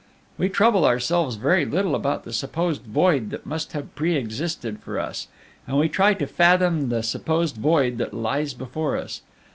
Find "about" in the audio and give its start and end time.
1.93-2.23